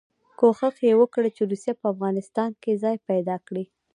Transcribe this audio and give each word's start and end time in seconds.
کوښښ 0.39 0.75
یې 0.87 0.93
وکړ 1.01 1.23
چې 1.35 1.41
روسیه 1.51 1.73
په 1.79 1.85
افغانستان 1.93 2.49
کې 2.61 2.79
ځای 2.83 2.95
پیدا 3.09 3.35
کړي. 3.47 3.63